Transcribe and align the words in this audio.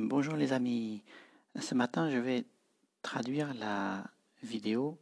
Bonjour 0.00 0.36
les 0.36 0.52
amis. 0.52 1.02
Ce 1.60 1.74
matin, 1.74 2.08
je 2.08 2.18
vais 2.18 2.46
traduire 3.02 3.52
la 3.54 4.08
vidéo 4.44 4.96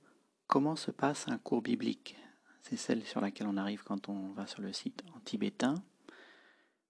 Comment 0.46 0.74
se 0.74 0.90
passe 0.90 1.28
un 1.28 1.36
cours 1.36 1.60
biblique. 1.60 2.16
C'est 2.62 2.78
celle 2.78 3.04
sur 3.04 3.20
laquelle 3.20 3.46
on 3.46 3.58
arrive 3.58 3.82
quand 3.82 4.08
on 4.08 4.32
va 4.32 4.46
sur 4.46 4.62
le 4.62 4.72
site 4.72 5.04
en 5.14 5.20
tibétain. 5.20 5.74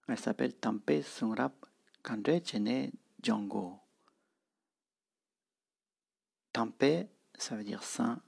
Elle 0.07 0.21
s'appelle 0.21 0.55
Tampe 0.55 1.03
Sungrap 1.03 1.67
Kandre 2.05 2.39
Chene 2.45 2.92
Django. 3.21 3.81
Tampe, 6.53 7.09
ça 7.37 7.57
veut 7.57 7.65
dire 7.65 7.83
saint. 7.83 8.23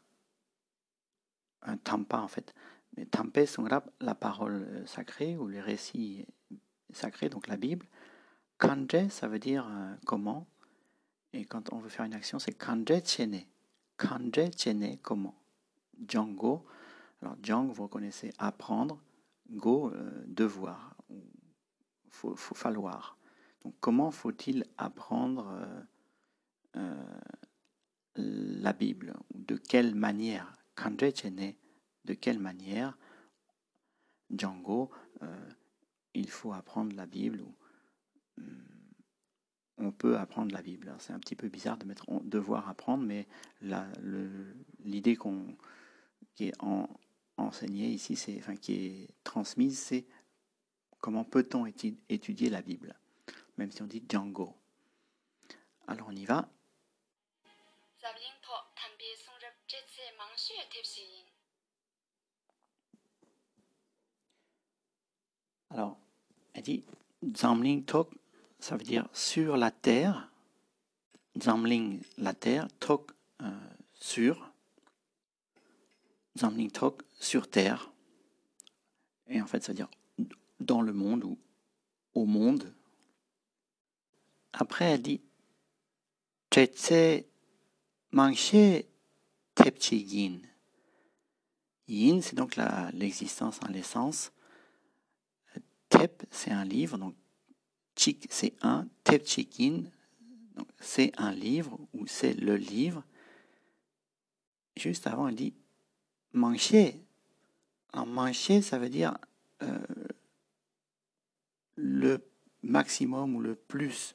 Un 1.63 1.77
tampa 1.77 2.19
en 2.19 2.29
fait. 2.29 2.53
Mais 2.97 3.07
Tampe 3.07 3.47
Sungrap, 3.47 3.89
la 4.01 4.17
parole 4.17 4.83
sacrée 4.87 5.37
ou 5.37 5.47
les 5.47 5.61
récits 5.61 6.27
sacrés, 6.91 7.29
donc 7.29 7.47
la 7.47 7.57
Bible. 7.57 7.87
Kanje, 8.59 9.09
ça 9.11 9.29
veut 9.29 9.39
dire 9.39 9.67
euh, 9.71 9.95
comment. 10.05 10.47
Et 11.33 11.45
quand 11.45 11.73
on 11.73 11.79
veut 11.79 11.89
faire 11.89 12.05
une 12.05 12.15
action, 12.15 12.39
c'est 12.39 12.53
kanje 12.53 13.05
chene. 13.05 13.43
Kanje 13.97 14.51
chene, 14.57 14.99
comment. 15.01 15.37
Django. 16.07 16.67
Alors, 17.23 17.37
Djang, 17.43 17.71
vous 17.71 17.85
reconnaissez 17.85 18.33
apprendre. 18.39 19.01
Go, 19.51 19.91
euh, 19.91 20.25
devoir. 20.27 20.97
Faut, 22.11 22.35
faut, 22.35 22.55
falloir. 22.57 23.17
Donc, 23.63 23.75
comment 23.81 24.11
faut-il 24.11 24.65
apprendre 24.77 25.57
euh, 26.77 27.21
la 28.17 28.73
Bible? 28.73 29.15
De 29.35 29.57
quelle 29.57 29.95
manière? 29.95 30.53
Kanje 30.75 31.15
chene, 31.15 31.55
de 32.05 32.15
quelle 32.15 32.41
manière? 32.41 32.99
Django, 34.31 34.91
il 36.13 36.29
faut 36.29 36.53
apprendre 36.53 36.95
la 36.95 37.07
Bible 37.07 37.43
on 39.79 39.93
peut 39.93 40.19
apprendre 40.19 40.53
la 40.53 40.63
Bible. 40.63 40.95
C'est 40.99 41.13
un 41.13 41.19
petit 41.19 41.37
peu 41.37 41.49
bizarre 41.49 41.77
de 41.77 41.85
mettre 41.85 42.05
devoir 42.25 42.69
apprendre, 42.69 43.05
mais 43.05 43.27
l'idée 44.85 45.17
qu'on 45.17 45.57
qui 46.35 46.49
est 46.49 46.55
enseignée 47.37 47.89
ici, 47.89 48.17
c'est, 48.17 48.37
enfin 48.39 48.57
qui 48.57 48.75
est 48.75 49.09
transmise, 49.25 49.79
c'est 49.79 50.07
comment 51.01 51.25
peut-on 51.25 51.67
étudier 51.67 52.51
la 52.51 52.63
Bible, 52.63 52.95
même 53.57 53.71
si 53.71 53.83
on 53.83 53.87
dit 53.87 54.05
Django. 54.09 54.55
Alors 55.87 56.09
on 56.09 56.17
y 56.17 56.25
va. 56.25 56.49
Alors, 65.71 65.99
elle 66.55 66.63
dit 66.63 66.85
Zamling 67.37 67.85
Tok 67.85 68.11
ça 68.59 68.77
veut 68.77 68.85
dire 68.85 69.09
sur 69.13 69.57
la 69.57 69.71
terre. 69.71 70.31
Zamling, 71.41 72.03
la 72.17 72.35
terre. 72.35 72.69
Tok, 72.81 73.13
euh, 73.43 73.51
sur. 73.95 74.53
Zamling 76.37 76.71
Tok, 76.71 77.03
sur 77.19 77.49
terre. 77.49 77.91
Et 79.29 79.41
en 79.41 79.47
fait, 79.47 79.63
ça 79.63 79.73
veut 79.73 79.77
dire 79.77 79.91
dans 80.61 80.83
le 80.83 80.93
monde 80.93 81.25
ou 81.25 81.39
au 82.15 82.25
monde. 82.25 82.73
Après, 84.53 84.87
elle 84.87 85.03
dit 85.03 85.21
Chetse 86.53 87.25
Manche 88.11 88.85
Tepchi 89.55 89.99
Yin. 89.99 90.41
Yin, 91.87 92.23
c'est 92.23 92.37
donc 92.37 92.57
l'existence 92.93 93.61
en 93.63 93.69
l'essence. 93.69 94.33
Tep, 95.89 96.25
c'est 96.31 96.51
un 96.51 96.65
livre, 96.65 96.99
donc 96.99 97.15
C'est 98.31 98.55
un. 98.63 98.87
Tepchikin, 99.05 99.85
c'est 100.81 101.13
un 101.17 101.33
livre 101.33 101.79
ou 101.95 102.07
c'est 102.07 102.35
le 102.35 102.57
livre. 102.57 103.03
Juste 104.77 105.07
avant, 105.07 105.29
elle 105.29 105.35
dit 105.35 105.55
mancher. 106.33 107.01
En 107.93 108.07
mancher, 108.07 108.61
ça 108.61 108.79
veut 108.79 108.91
dire 108.91 109.17
euh, 109.63 109.79
le 111.77 112.23
maximum 112.63 113.35
ou 113.35 113.41
le 113.41 113.55
plus. 113.55 114.15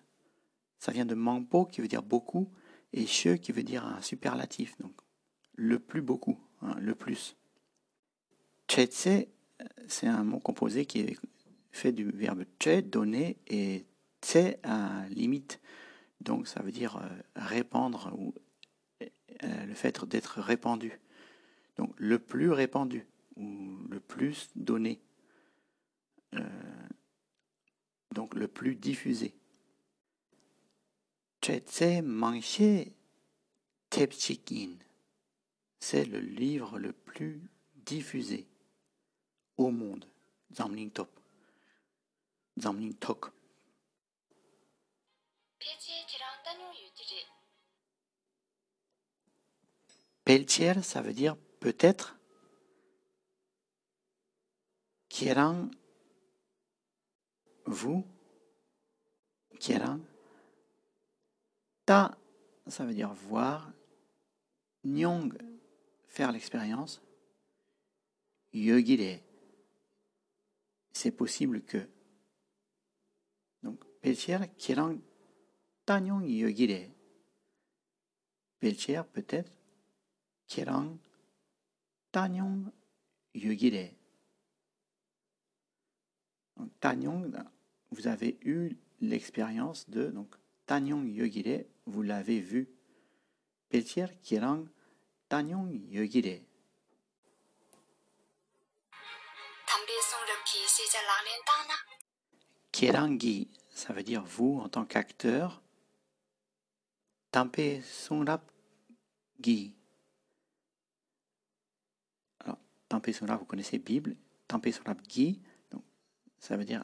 Ça 0.80 0.92
vient 0.92 1.06
de 1.06 1.16
mangpo 1.16 1.66
qui 1.66 1.82
veut 1.82 1.88
dire 1.88 2.04
beaucoup 2.04 2.50
et 2.92 3.06
che 3.06 3.38
qui 3.38 3.52
veut 3.52 3.64
dire 3.64 3.86
un 3.86 4.02
superlatif. 4.02 4.78
Donc 4.80 4.94
le 5.56 5.80
plus 5.80 6.02
beaucoup, 6.02 6.38
hein, 6.62 6.76
le 6.80 6.96
plus. 6.96 7.36
C'est 8.68 10.08
un 10.08 10.24
mot 10.24 10.40
composé 10.40 10.86
qui 10.86 11.00
est 11.00 11.18
fait 11.74 11.92
du 11.92 12.10
verbe 12.12 12.46
che, 12.60 12.82
donner, 12.82 13.38
et 13.48 13.86
tse, 14.22 14.56
à 14.64 15.06
limite. 15.10 15.60
Donc 16.22 16.48
ça 16.48 16.62
veut 16.62 16.72
dire 16.72 16.98
euh, 16.98 17.10
répandre 17.36 18.14
ou 18.18 18.34
euh, 19.02 19.66
le 19.66 19.74
fait 19.74 20.06
d'être 20.06 20.40
répandu. 20.40 21.00
Donc 21.76 21.94
le 21.98 22.20
plus 22.20 22.52
répandu 22.52 23.06
ou 23.36 23.78
le 23.90 24.00
plus 24.00 24.50
donné. 24.56 25.02
Euh, 26.36 26.40
donc 28.12 28.36
le 28.36 28.48
plus 28.48 28.76
diffusé. 28.76 29.34
C'est 35.80 36.06
le 36.06 36.20
livre 36.20 36.80
le 36.80 36.94
plus 36.94 37.42
diffusé 37.76 38.48
au 39.58 39.72
monde. 39.72 40.06
Zamling 40.54 40.92
Top. 40.92 41.23
Zamling 42.58 42.94
Tok. 42.96 43.32
Peltier, 50.24 50.82
ça 50.82 51.02
veut 51.02 51.14
dire 51.14 51.36
peut-être. 51.60 52.18
Kierang, 55.10 55.70
vous. 57.66 58.06
Kierang. 59.60 60.00
Ta, 61.86 62.18
ça 62.68 62.86
veut 62.86 62.94
dire 62.94 63.14
voir. 63.14 63.72
Nyong, 64.86 65.34
faire 66.08 66.32
l'expérience. 66.32 67.02
Yogire, 68.54 69.20
c'est 70.94 71.12
possible 71.12 71.64
que. 71.64 71.88
Peltier, 74.04 74.40
Kierang, 74.58 75.00
Tanyong 75.86 76.28
Yogire. 76.28 76.92
Peltier, 78.60 79.02
peut-être. 79.14 79.50
Kerang 80.46 80.98
Tanyong 82.12 82.70
Yogire. 83.34 83.94
Donc, 86.58 86.70
Tanyong, 86.82 87.32
vous 87.92 88.08
avez 88.08 88.38
eu 88.42 88.76
l'expérience 89.00 89.90
de 89.90 90.10
donc 90.10 90.36
Tanyong 90.66 91.08
Yogire, 91.08 91.64
vous 91.86 92.02
l'avez 92.02 92.42
vu. 92.42 92.68
Peltier 93.70 94.08
Kerang 94.22 94.68
Tanyong 95.30 95.80
Yogire. 95.90 96.42
Kerangi, 102.74 103.50
ça 103.74 103.94
veut 103.94 104.04
dire 104.04 104.24
vous 104.24 104.60
en 104.64 104.70
tant 104.70 104.86
qu'acteur. 104.86 105.62
Tampe 107.32 107.82
Songrap 107.84 108.44
Gi, 109.42 109.74
Tempé 112.94 113.12
vous 113.12 113.46
connaissez 113.46 113.80
Bible. 113.80 114.16
Tempé 114.48 114.72
Gi, 115.10 115.42
donc 115.72 115.84
ça 116.38 116.56
veut 116.56 116.64
dire 116.64 116.84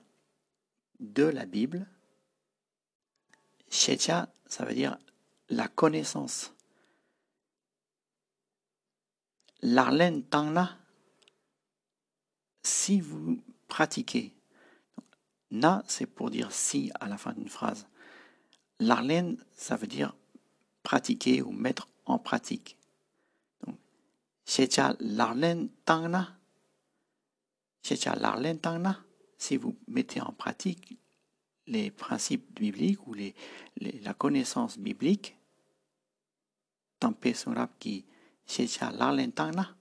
de 1.00 1.22
la 1.22 1.46
Bible. 1.46 1.86
Shecha, 3.70 4.28
ça 4.48 4.66
veut 4.66 4.74
dire 4.74 4.98
la 5.50 5.68
connaissance. 5.68 6.52
L'arlen 9.62 10.24
tangna, 10.24 10.80
si 12.64 13.02
vous 13.02 13.40
pratiquez. 13.68 14.34
Na, 15.52 15.84
c'est 15.88 16.06
pour 16.06 16.30
dire 16.30 16.52
si 16.52 16.92
à 17.00 17.08
la 17.08 17.18
fin 17.18 17.34
d'une 17.34 17.50
phrase. 17.50 17.88
L'arlen, 18.80 19.38
ça 19.56 19.76
veut 19.76 19.88
dire 19.88 20.16
pratiquer 20.84 21.42
ou 21.42 21.52
mettre 21.52 21.90
en 22.06 22.20
pratique. 22.20 22.78
Shecha 24.46 24.96
Larlen 25.00 25.70
Tangna. 25.86 26.38
Shecha 27.84 28.16
Larlen 28.16 28.60
Tangna. 28.60 29.04
Si 29.38 29.58
vous 29.58 29.78
mettez 29.88 30.22
en 30.22 30.34
pratique 30.34 30.98
les 31.68 31.92
principes 31.92 32.60
bibliques 32.60 33.06
ou 33.08 33.16
la 33.80 34.14
connaissance 34.14 34.78
biblique, 34.78 35.38
Tampe 37.00 37.34
Surab 37.34 37.70
qui 37.80 38.06
Shecha 38.46 38.92
Larlen 38.92 39.32
Tangna. 39.32 39.76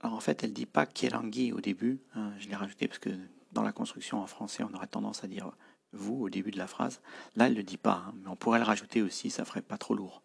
Alors 0.00 0.16
en 0.16 0.20
fait, 0.20 0.42
elle 0.42 0.50
ne 0.50 0.54
dit 0.54 0.66
pas 0.66 0.86
Kerangi 0.86 1.52
au 1.52 1.60
début. 1.60 2.00
Hein, 2.14 2.32
je 2.38 2.48
l'ai 2.48 2.56
rajouté 2.56 2.88
parce 2.88 2.98
que 2.98 3.16
dans 3.52 3.62
la 3.62 3.72
construction 3.72 4.20
en 4.20 4.26
français, 4.26 4.64
on 4.64 4.74
aurait 4.74 4.86
tendance 4.86 5.24
à 5.24 5.26
dire 5.26 5.52
vous 5.92 6.22
au 6.22 6.30
début 6.30 6.50
de 6.50 6.58
la 6.58 6.66
phrase. 6.66 7.00
Là, 7.36 7.46
elle 7.46 7.52
ne 7.52 7.58
le 7.58 7.62
dit 7.62 7.76
pas, 7.76 8.04
hein, 8.06 8.14
mais 8.16 8.28
on 8.28 8.36
pourrait 8.36 8.58
le 8.58 8.64
rajouter 8.64 9.02
aussi, 9.02 9.30
ça 9.30 9.44
ferait 9.44 9.62
pas 9.62 9.78
trop 9.78 9.94
lourd. 9.94 10.22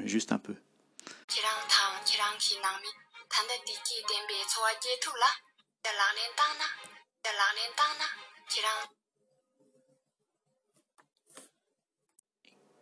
Juste 0.00 0.32
un 0.32 0.38
peu. 0.38 0.56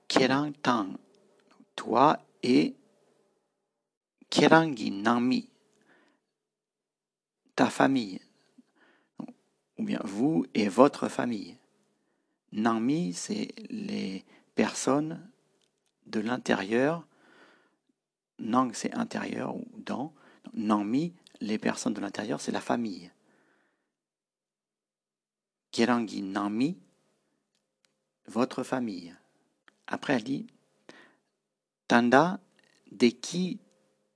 Kerang 0.09 0.53
tang, 0.63 0.97
toi 1.77 2.19
et 2.43 2.77
Kerangi 4.31 4.91
nami, 4.91 5.51
ta 7.57 7.69
famille, 7.69 8.21
ou 9.79 9.85
bien 9.85 10.01
vous 10.05 10.45
et 10.55 10.69
votre 10.69 11.09
famille. 11.09 11.57
Nami, 12.53 13.13
c'est 13.13 13.55
les 13.71 14.25
personnes 14.55 15.31
de 16.07 16.21
l'intérieur. 16.21 17.07
Nang, 18.39 18.73
c'est 18.73 18.95
intérieur 18.95 19.57
ou 19.57 19.65
dans. 19.77 20.13
Nami, 20.55 21.15
les 21.41 21.59
personnes 21.59 21.95
de 21.95 22.01
l'intérieur, 22.01 22.41
c'est 22.41 22.53
la 22.53 22.61
famille. 22.61 23.11
Kerangi 25.71 26.23
Nami, 26.23 26.79
votre 28.27 28.63
famille. 28.63 29.15
Après, 29.87 30.15
elle 30.15 30.25
dit 30.25 30.47
Tanda 31.87 32.41
deki 32.91 33.59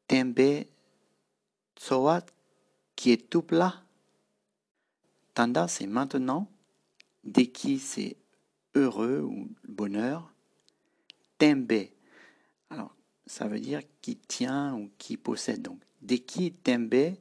tembe 0.06 0.66
tsoa 1.76 2.20
kietupla. 2.96 3.81
Tanda, 5.34 5.68
c'est 5.68 5.86
maintenant. 5.86 6.50
Deki, 7.24 7.78
c'est 7.78 8.16
heureux 8.74 9.20
ou 9.20 9.48
bonheur. 9.64 10.32
Tembe, 11.38 11.72
alors 12.70 12.94
ça 13.26 13.46
veut 13.48 13.60
dire 13.60 13.80
qui 14.00 14.16
tient 14.16 14.74
ou 14.74 14.90
qui 14.98 15.16
possède. 15.16 15.62
Donc, 15.62 15.80
deki 16.00 16.52
tembe, 16.52 17.14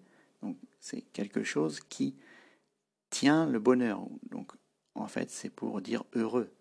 c'est 0.80 1.02
quelque 1.02 1.44
chose 1.44 1.80
qui 1.80 2.16
tient 3.10 3.46
le 3.46 3.60
bonheur. 3.60 4.06
Donc, 4.30 4.52
en 4.96 5.08
fait, 5.08 5.30
c'est 5.30 5.50
pour 5.50 5.82
dire 5.82 6.04
heureux. 6.14 6.52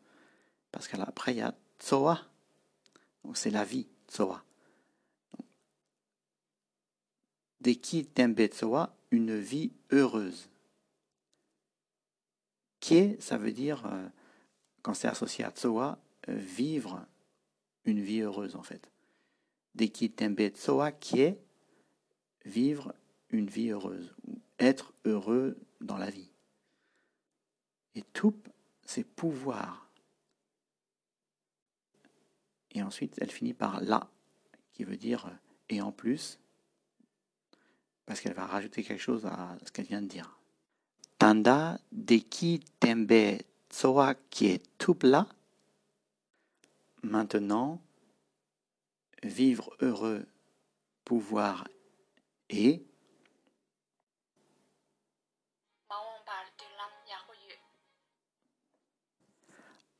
Parce 0.70 0.88
qu'après, 0.88 1.32
il 1.32 1.38
y 1.38 1.42
a 1.42 1.54
tsoa. 1.78 2.20
Donc, 3.24 3.36
c'est 3.36 3.50
la 3.50 3.64
vie, 3.64 3.86
tsoa. 4.08 4.44
Deki 7.60 8.06
tembe 8.06 8.46
tsoa, 8.46 8.96
une 9.10 9.38
vie 9.38 9.72
heureuse. 9.90 10.49
Kie, 12.80 13.16
ça 13.20 13.36
veut 13.36 13.52
dire, 13.52 13.86
euh, 13.86 14.08
quand 14.82 14.94
c'est 14.94 15.08
associé 15.08 15.44
à 15.44 15.50
tsoa, 15.50 15.98
euh, 16.28 16.34
vivre 16.34 17.06
une 17.84 18.00
vie 18.00 18.20
heureuse 18.20 18.56
en 18.56 18.62
fait. 18.62 18.90
Deki 19.74 20.10
tembe 20.10 20.40
tsoa, 20.48 20.90
kie, 20.92 21.34
vivre 22.44 22.94
une 23.28 23.46
vie 23.46 23.68
heureuse, 23.68 24.14
ou 24.26 24.40
être 24.58 24.92
heureux 25.04 25.56
dans 25.80 25.98
la 25.98 26.10
vie. 26.10 26.30
Et 27.94 28.02
tout, 28.02 28.36
c'est 28.84 29.04
pouvoir. 29.04 29.90
Et 32.72 32.82
ensuite, 32.82 33.16
elle 33.20 33.30
finit 33.30 33.54
par 33.54 33.80
la, 33.80 34.10
qui 34.72 34.84
veut 34.84 34.96
dire 34.96 35.26
euh, 35.26 35.30
et 35.68 35.80
en 35.80 35.92
plus, 35.92 36.40
parce 38.06 38.20
qu'elle 38.20 38.34
va 38.34 38.46
rajouter 38.46 38.82
quelque 38.82 39.00
chose 39.00 39.26
à 39.26 39.56
ce 39.64 39.70
qu'elle 39.70 39.86
vient 39.86 40.02
de 40.02 40.08
dire. 40.08 40.39
Tanda 41.20 41.78
deki 41.92 42.60
tembe 42.80 43.44
tsoa 43.68 44.14
qui 44.30 44.46
est 44.46 44.62
tupla. 44.78 45.26
Maintenant, 47.02 47.78
vivre 49.22 49.76
heureux, 49.80 50.26
pouvoir 51.04 51.68
et 52.48 52.82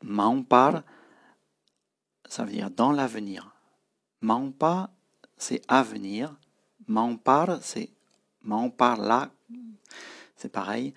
Maompar, 0.02 0.82
ça 2.24 2.44
veut 2.44 2.52
dire 2.52 2.70
dans 2.70 2.92
l'avenir. 2.92 3.54
Maompa, 4.22 4.90
c'est 5.36 5.60
avenir. 5.68 6.34
Maompar, 6.86 7.62
c'est 7.62 7.90
Maompar 8.40 8.96
là, 8.96 9.30
c'est 10.40 10.48
pareil. 10.48 10.94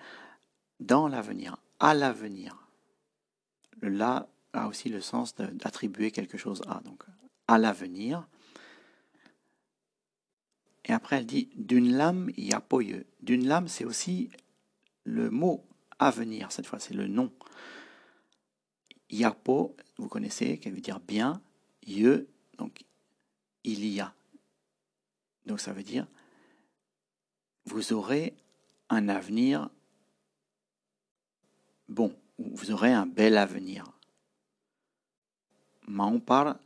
Dans 0.80 1.06
l'avenir, 1.08 1.58
à 1.78 1.94
l'avenir. 1.94 2.66
Le 3.80 3.88
là 3.88 4.28
a 4.52 4.68
aussi 4.68 4.88
le 4.88 5.00
sens 5.00 5.34
d'attribuer 5.34 6.10
quelque 6.10 6.38
chose 6.38 6.62
à. 6.66 6.80
Donc, 6.80 7.04
à 7.46 7.58
l'avenir. 7.58 8.26
Et 10.86 10.92
après, 10.92 11.16
elle 11.16 11.26
dit 11.26 11.50
d'une 11.56 11.92
lame, 11.96 12.30
il 12.36 12.46
y 12.46 12.52
a 12.52 12.60
poyeux. 12.60 13.06
D'une 13.20 13.46
lame, 13.46 13.68
c'est 13.68 13.84
aussi 13.84 14.30
le 15.04 15.30
mot 15.30 15.64
avenir, 15.98 16.50
cette 16.52 16.66
fois, 16.66 16.78
c'est 16.78 16.94
le 16.94 17.06
nom. 17.06 17.32
Yapo, 19.10 19.76
vous 19.98 20.08
connaissez, 20.08 20.58
qui 20.58 20.70
veut 20.70 20.80
dire 20.80 21.00
bien. 21.00 21.40
Ye, 21.86 22.26
donc 22.58 22.84
il 23.62 23.84
y 23.86 24.00
a. 24.00 24.14
Donc 25.46 25.60
ça 25.60 25.72
veut 25.72 25.82
dire 25.82 26.06
vous 27.66 27.92
aurez 27.92 28.34
avenir 28.94 29.68
bon, 31.88 32.16
vous 32.38 32.70
aurez 32.70 32.92
un 32.92 33.06
bel 33.06 33.36
avenir. 33.36 33.84
Mais 35.86 36.02
on 36.02 36.20
parle 36.20 36.58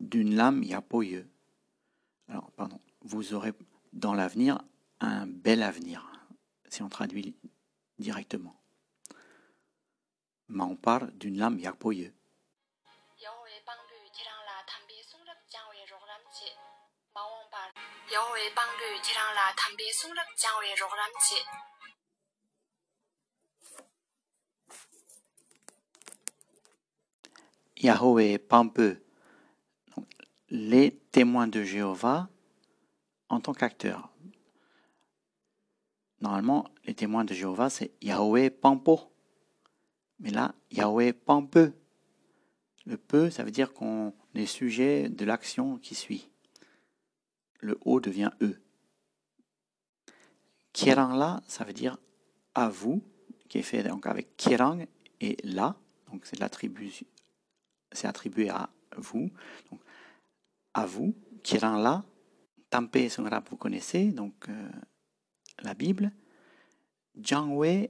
d'une 0.00 0.34
lame 0.34 0.62
yapoye. 0.62 1.24
Alors, 2.28 2.50
pardon, 2.52 2.80
vous 3.02 3.34
aurez 3.34 3.52
dans 3.92 4.14
l'avenir 4.14 4.62
un 5.00 5.26
bel 5.26 5.62
avenir, 5.62 6.10
si 6.68 6.82
on 6.82 6.88
traduit 6.88 7.34
directement. 7.98 8.60
Mais 10.48 10.62
on 10.62 10.76
parle 10.76 11.10
d'une 11.16 11.38
lame 11.38 11.58
yapoye. 11.58 12.12
Yahweh 27.76 28.38
Pampeux, 28.38 29.02
les 30.50 30.96
témoins 31.10 31.48
de 31.48 31.64
Jéhovah 31.64 32.28
en 33.28 33.40
tant 33.40 33.52
qu'acteurs. 33.52 34.08
Normalement, 36.20 36.64
les 36.84 36.94
témoins 36.94 37.24
de 37.24 37.34
Jéhovah, 37.34 37.70
c'est 37.70 37.92
Yahweh 38.02 38.50
Pampo. 38.50 39.12
Mais 40.20 40.30
là, 40.30 40.54
Yahweh 40.70 41.12
Pampeux. 41.12 41.74
Le 42.86 42.96
peu, 42.96 43.30
ça 43.30 43.42
veut 43.42 43.50
dire 43.50 43.74
qu'on 43.74 44.14
est 44.36 44.46
sujet 44.46 45.08
de 45.08 45.24
l'action 45.24 45.76
qui 45.78 45.96
suit. 45.96 46.30
Le 47.60 47.78
O 47.84 48.00
devient 48.00 48.30
E. 48.42 48.54
Kierang 50.72 51.16
la, 51.16 51.42
ça 51.46 51.64
veut 51.64 51.72
dire 51.72 51.96
à 52.54 52.68
vous, 52.68 53.02
qui 53.48 53.58
est 53.58 53.62
fait 53.62 53.82
donc 53.82 54.06
avec 54.06 54.36
Kierang 54.36 54.86
et 55.20 55.36
la, 55.42 55.76
donc 56.10 56.26
c'est 56.26 56.38
c'est 57.92 58.06
attribué 58.06 58.48
à 58.50 58.68
vous. 58.96 59.30
Donc, 59.70 59.80
à 60.74 60.86
vous, 60.86 61.14
Kiran 61.42 61.76
la, 61.76 62.04
Tampe 62.70 63.08
Songrap, 63.08 63.48
vous 63.48 63.56
connaissez, 63.56 64.10
donc 64.10 64.48
euh, 64.48 64.70
la 65.60 65.74
Bible. 65.74 66.12
Jangwe 67.18 67.88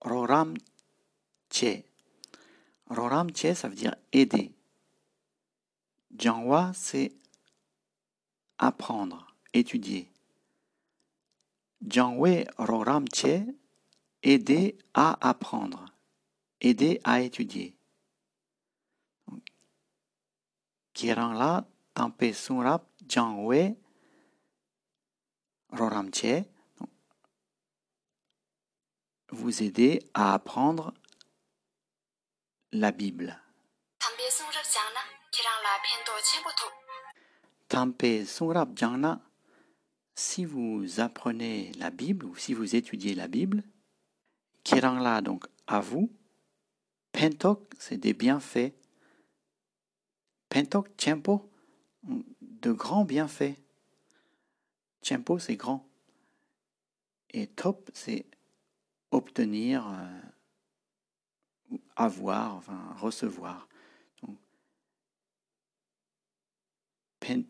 Roram 0.00 0.54
Che. 1.50 1.84
Roram 2.88 3.32
Che, 3.32 3.54
ça 3.54 3.68
veut 3.68 3.74
dire 3.74 3.96
aider. 4.12 4.52
Jangwa, 6.16 6.72
c'est 6.74 7.12
apprendre, 8.58 9.34
étudier. 9.54 10.10
Jangwe 11.86 12.44
Roram 12.58 13.04
Che, 13.08 13.44
aider 14.22 14.76
à 14.94 15.16
apprendre, 15.28 15.84
aider 16.60 17.00
à 17.04 17.20
étudier. 17.20 17.78
la 21.00 21.64
Tampe 21.94 22.32
Sunrap 22.32 22.84
Jangwe 23.08 23.76
Roramche 25.70 26.44
vous 29.30 29.62
aider 29.62 30.00
à 30.14 30.34
apprendre 30.34 30.92
la 32.72 32.90
Bible. 32.90 33.40
Si 40.14 40.44
vous 40.44 41.00
apprenez 41.00 41.72
la 41.78 41.90
Bible 41.90 42.26
ou 42.26 42.36
si 42.36 42.54
vous 42.54 42.74
étudiez 42.74 43.14
la 43.14 43.28
Bible, 43.28 43.62
la 44.74 45.20
donc 45.22 45.46
à 45.66 45.80
vous. 45.80 46.10
Pentok, 47.12 47.72
c'est 47.78 47.96
des 47.96 48.14
bienfaits. 48.14 48.72
Pentok, 50.48 50.96
tiempo, 50.96 51.50
de 52.02 52.72
grands 52.72 53.04
bienfaits. 53.04 53.56
Tiempo, 55.00 55.38
c'est 55.38 55.56
grand. 55.56 55.88
Et 57.30 57.46
top, 57.46 57.90
c'est 57.94 58.26
obtenir, 59.10 59.86
euh, 59.88 61.76
avoir, 61.96 62.62
recevoir. 62.98 63.68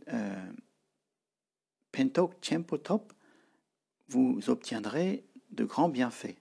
Euh, 0.09 0.53
pentok, 1.93 2.41
tiempo, 2.41 2.79
top, 2.79 3.13
vous 4.09 4.49
obtiendrez 4.49 5.25
de 5.51 5.65
grands 5.65 5.89
bienfaits. 5.89 6.37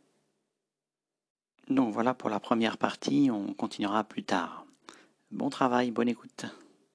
Donc 1.69 1.93
voilà 1.93 2.13
pour 2.13 2.29
la 2.29 2.39
première 2.39 2.77
partie, 2.77 3.29
on 3.31 3.53
continuera 3.53 4.03
plus 4.03 4.23
tard. 4.23 4.65
Bon 5.31 5.49
travail, 5.49 5.91
bonne 5.91 6.07
écoute. 6.07 6.45